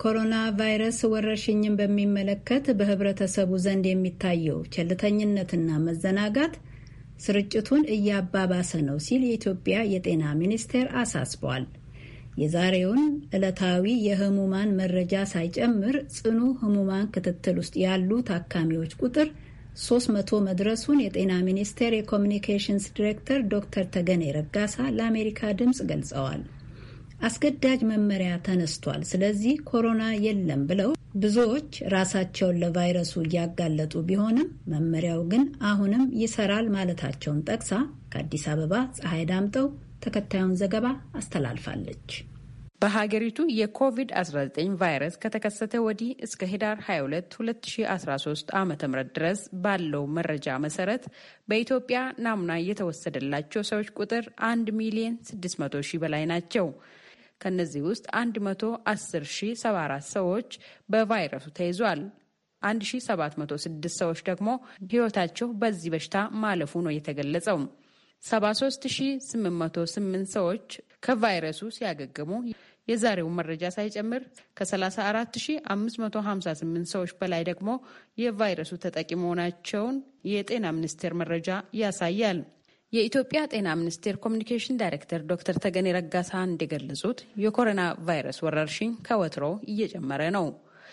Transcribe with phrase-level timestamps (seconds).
[0.00, 6.54] ኮሮና ቫይረስ ወረርሽኝን በሚመለከት በህብረተሰቡ ዘንድ የሚታየው ቸልተኝነትና መዘናጋት
[7.24, 11.64] ስርጭቱን እያባባሰ ነው ሲል የኢትዮጵያ የጤና ሚኒስቴር አሳስቧል።
[12.40, 13.02] የዛሬውን
[13.36, 19.28] ዕለታዊ የህሙማን መረጃ ሳይጨምር ጽኑ ህሙማን ክትትል ውስጥ ያሉ ታካሚዎች ቁጥር
[19.78, 26.42] 300 መድረሱን የጤና ሚኒስቴር የኮሚኒኬሽንስ ዲሬክተር ዶክተር ተገኔ ረጋሳ ለአሜሪካ ድምፅ ገልጸዋል።
[27.26, 36.04] አስገዳጅ መመሪያ ተነስቷል፣ ስለዚህ ኮሮና የለም ብለው ብዙዎች ራሳቸውን ለቫይረሱ እያጋለጡ ቢሆንም መመሪያው ግን አሁንም
[36.22, 37.72] ይሰራል ማለታቸውን ጠቅሳ
[38.12, 39.68] ከአዲስ አበባ ፀሐይ ዳምጠው
[40.06, 42.10] ተከታዩን ዘገባ አስተላልፋለች።
[42.86, 48.72] በሀገሪቱ የኮቪድ-19 ቫይረስ ከተከሰተ ወዲህ እስከ ህዳር 22 2013 ዓ ም
[49.08, 51.04] ድረስ ባለው መረጃ መሰረት
[51.48, 56.68] በኢትዮጵያ ናሙና የተወሰደላቸው ሰዎች ቁጥር 1 ሚሊዮን 600 ሺህ በላይ ናቸው።
[57.40, 60.48] ከነዚህ ውስጥ 110,074 ሰዎች
[60.88, 62.02] በቫይረሱ ተይዟል።
[62.62, 64.48] 1706 ሰዎች ደግሞ
[64.92, 67.58] ህይወታቸው በዚህ በሽታ ማለፉ ነው የተገለጸው።
[68.22, 70.68] 73808 ሰዎች
[71.04, 72.30] ከቫይረሱ ሲያገግሙ
[72.88, 74.22] የዛሬውን መረጃ ሳይጨምር
[74.58, 77.68] ከ34558 ሰዎች በላይ ደግሞ
[78.22, 79.96] የቫይረሱ ተጠቂ መሆናቸውን
[80.32, 81.48] የጤና ሚኒስቴር መረጃ
[81.80, 82.38] ያሳያል።
[82.92, 90.46] የኢትዮጵያ ጤና ሚኒስቴር ኮሚኒኬሽን ዳይሬክተር ዶክተር ተገኔ ረጋሳ እንደገለጹት የኮሮና ቫይረስ ወረርሽኝ ከወትሮ እየጨመረ ነው።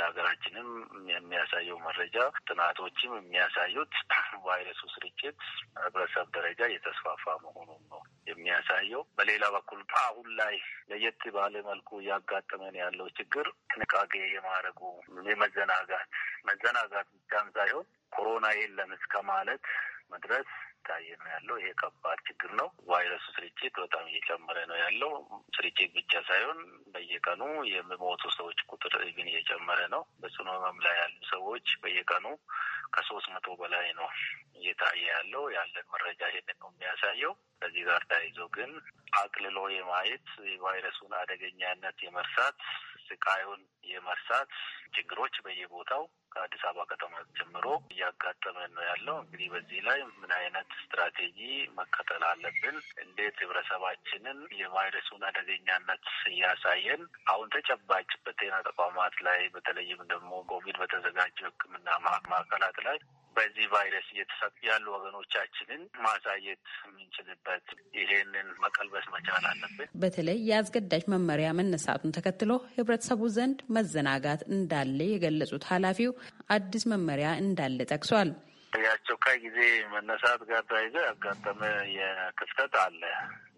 [0.00, 0.68] ሀገራችንም
[1.12, 2.16] የሚያሳየው መረጃ
[2.48, 3.92] ጥናቶችም የሚያሳዩት
[4.46, 5.36] ቫይረሱ ስርጭት
[5.82, 7.79] ህብረተሰብ ደረጃ እየተስፋፋ የሚያሳየው።
[9.30, 10.54] በሌላ በኩል አሁን ላይ
[10.90, 14.80] ለየት ባለ መልኩ እያጋጠመን ያለው ችግር ጥንቃቄ የማድረጉ
[15.28, 16.08] የመዘናጋት
[16.48, 19.62] መዘናጋት ብቻም ሳይሆን ኮሮና የለም እስከ ማለት
[20.12, 20.48] መድረስ
[20.86, 25.12] ታየ ነው ያለው። ይሄ ከባድ ችግር ነው። ቫይረሱ ስርጭት በጣም እየጨመረ ነው ያለው።
[25.56, 26.60] ስርጭት ብቻ ሳይሆን
[26.94, 32.26] በየቀኑ የሚሞቱ ሰዎች ቁጥር ግን እየጨመረ ነው። በጽኑ ህመም ላይ ያሉ ሰዎች በየቀኑ
[32.92, 34.08] ከሶስት መቶ በላይ ነው
[34.56, 38.70] እየታየ ያለው። ያለን መረጃ ይሄንን ነው የሚያሳየው። ከዚህ ጋር ተያይዞ ግን
[39.20, 42.56] አቅልሎ የማየት የቫይረሱን አደገኛነት የመርሳት
[43.10, 44.48] ስቃዩን የመርሳት
[44.94, 51.38] ችግሮች በየቦታው ከአዲስ አበባ ከተማ ጀምሮ እያጋጠመን ነው ያለው። እንግዲህ በዚህ ላይ ምን አይነት ስትራቴጂ
[51.78, 52.76] መከተል አለብን?
[53.04, 61.88] እንዴት ህብረተሰባችንን የቫይረሱን አደገኛነት እያሳየን አሁን ተጨባጭ በጤና ተቋማት ላይ በተለይም ደግሞ ኮቪድ በተዘጋጀው ሕክምና
[62.28, 62.98] ማዕከላት ላይ
[63.36, 67.66] በዚህ ቫይረስ እየተሰጡ ያሉ ወገኖቻችንን ማሳየት የምንችልበት
[67.98, 76.12] ይሄንን መቀልበስ መቻል አለብን። በተለይ የአስገዳጅ መመሪያ መነሳቱን ተከትሎ ህብረተሰቡ ዘንድ መዘናጋት እንዳለ የገለጹት ኃላፊው
[76.56, 78.30] አዲስ መመሪያ እንዳለ ጠቅሷል።
[78.72, 79.58] የአስቸኳይ ጊዜ
[79.92, 81.60] መነሳት ጋር ተያይዞ ያጋጠመ
[81.96, 83.02] የክፍተት አለ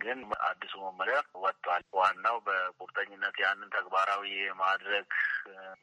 [0.00, 5.06] ግን አዲሱ መመሪያ ወጥቷል። ዋናው በቁርጠኝነት ያንን ተግባራዊ የማድረግ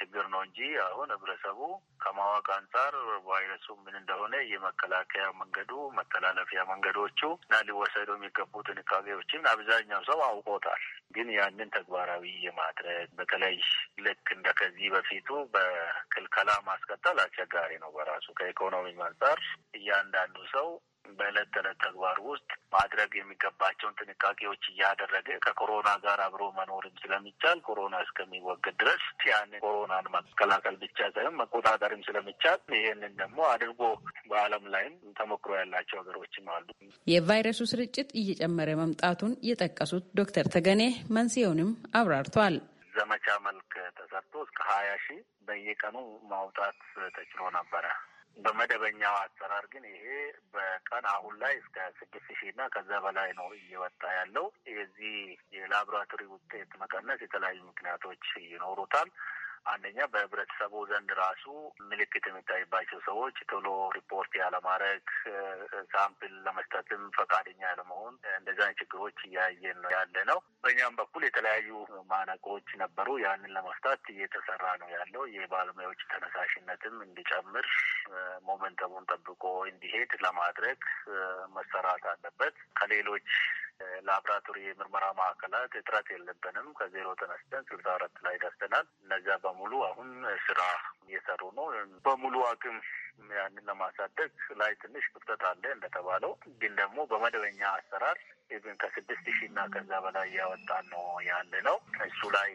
[0.00, 1.60] ችግር ነው እንጂ አሁን ህብረተሰቡ
[2.02, 2.94] ከማወቅ አንጻር
[3.26, 10.82] ቫይረሱ ምን እንደሆነ የመከላከያ መንገዱ፣ መተላለፊያ መንገዶቹ እና ሊወሰዱ የሚገቡ ጥንቃቄዎችን አብዛኛው ሰው አውቆታል።
[11.12, 13.56] ግን ያንን ተግባራዊ የማድረግ በተለይ
[14.04, 19.40] ልክ እንደ ከዚህ በፊቱ በክልከላ ማስቀጠል አስቸጋሪ ነው በራሱ ከኢኮኖሚ አንጻር
[19.74, 20.68] እያንዳንዱ ሰው
[21.18, 28.76] በዕለት ተዕለት ተግባር ውስጥ ማድረግ የሚገባቸውን ጥንቃቄዎች እያደረገ ከኮሮና ጋር አብሮ መኖርም ስለሚቻል ኮሮና እስከሚወገድ
[28.82, 33.80] ድረስ ያንን ኮሮናን መከላከል ብቻ ሳይሆን መቆጣጠርም ስለሚቻል ይህንን ደግሞ አድርጎ
[34.30, 36.68] በዓለም ላይም ተሞክሮ ያላቸው ሀገሮችም አሉ።
[37.06, 40.82] የቫይረሱ ስርጭት እየጨመረ መምጣቱን የጠቀሱት ዶክተር ተገኔ
[41.16, 42.56] መንስኤውንም አብራርተዋል።
[42.94, 45.96] ዘመቻ መልክ ተሰርቶ እስከ ሀያ ሺህ በየቀኑ
[46.30, 46.78] ማውጣት
[47.16, 47.84] ተችሎ ነበረ።
[48.36, 50.04] በመደበኛው አሰራር ግን ይሄ
[50.54, 55.16] በቀን አሁን ላይ እስከ ስድስት ሺህ እና ከዛ በላይ ነው እየወጣ ያለው። የዚህ
[55.56, 59.10] የላቦራቶሪ ውጤት መቀነስ የተለያዩ ምክንያቶች ይኖሩታል።
[59.66, 61.44] አንደኛ በህብረተሰቡ ዘንድ ራሱ
[61.90, 63.66] ምልክት የሚታይባቸው ሰዎች ቶሎ
[63.96, 65.04] ሪፖርት ያለማድረግ፣
[65.94, 68.14] sample ለመስጠትም ፈቃደኛ ያለመሆን
[68.60, 71.68] አይነት ችግሮች እያየን ነው ያለነው። በእኛም በኩል የተለያዩ
[72.10, 77.68] ማነቆች ነበሩ። ያንን ለመፍታት እየተሰራ ነው ያለው። የባለሙያዎች ተነሳሽነትም እንዲጨምር
[78.48, 80.80] momentum ኡን ጠብቆ እንዲሄድ ለማድረግ
[81.56, 83.28] መሰራት አለበት። ከሌሎች
[84.08, 90.10] ላብራቶሪ የምርመራ ማዕከላት እጥረት የለብንም። ከዜሮ ተነስተን ስልሳ አራት ላይ ደርሰናል። እነዚያ በሙሉ አሁን
[90.46, 90.60] ስራ
[91.08, 91.68] እየሰሩ ነው።
[92.04, 92.76] በሙሉ አቅም
[93.32, 94.30] ያንን ለማሳደግ
[94.60, 98.18] ላይ ትንሽ ክፍተት አለ እንደተባለው፣ ግን ደግሞ በመደበኛ አሰራር
[98.50, 102.50] even ከስድስት ሺህ እና ከዛ በላይ እያወጣን ነው ያለነው። እሱ ላይ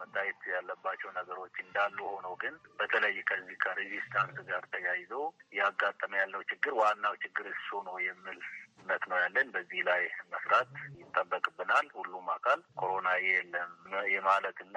[0.00, 5.12] መታየት ያለባቸው ነገሮች እንዳሉ ሆኖ ግን በተለይ ከዚህ ከ resistance ጋር ተያይዞ
[5.54, 8.38] እያጋጠመ ያለው ችግር ዋናው ችግር እሱ ነው የሚል
[8.78, 13.70] እምነት ነው ያለን። በዚህ ላይ መስራት ይጠበቅብናል። ሁሉም አካል ኮሮና የለም
[14.14, 14.76] የማለትና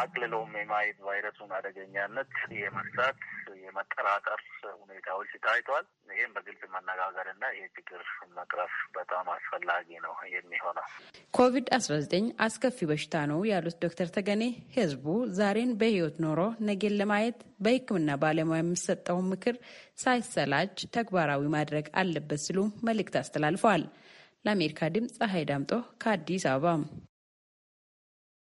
[0.00, 3.18] አቅልሎም የማየት ቫይረሱን አደገኛነት የመስራት
[3.66, 4.40] የመጠራጠር
[4.82, 8.02] ሁኔታዎች ታይቷል። ይህም በግልጽ መነጋገርና ይህ ችግር
[8.36, 10.86] መቅረፍ በጣም አስፈላጊ ነው የሚሆነው።
[11.34, 14.42] ኮቪድ አስራ ዘጠኝ አስከፊ በሽታ ነው ያሉት ዶክተር ተገኔ
[14.76, 15.06] ህዝቡ
[15.38, 19.56] ዛሬን በህይወት ኖሮ ነገን ለማየት በሕክምና ባለሙያ የሚሰጠውን ምክር
[19.98, 22.58] ሳይሰላች ተግባራዊ ማድረግ አለበት ሲሉ
[22.88, 23.84] መልእክት አስተላልፈዋል።
[24.44, 25.72] ለአሜሪካ ድምፅ ፀሐይ ዳምጦ
[26.02, 26.72] ከአዲስ አበባ